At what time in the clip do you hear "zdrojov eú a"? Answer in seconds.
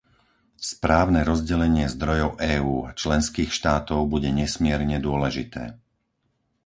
1.95-2.97